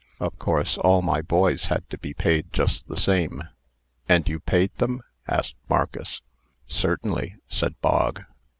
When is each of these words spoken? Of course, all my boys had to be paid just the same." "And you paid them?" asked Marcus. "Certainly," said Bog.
Of 0.19 0.39
course, 0.39 0.79
all 0.79 1.03
my 1.03 1.21
boys 1.21 1.65
had 1.65 1.87
to 1.91 1.97
be 1.99 2.15
paid 2.15 2.51
just 2.51 2.87
the 2.87 2.97
same." 2.97 3.43
"And 4.09 4.27
you 4.27 4.39
paid 4.39 4.73
them?" 4.79 5.03
asked 5.27 5.53
Marcus. 5.69 6.23
"Certainly," 6.65 7.35
said 7.47 7.79
Bog. 7.81 8.23